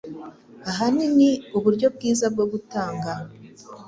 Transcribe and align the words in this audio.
Ahanini 0.69 1.29
uburyo 1.57 1.87
bwiza 1.95 2.25
bwo 2.33 2.45
gutanga 2.51 3.11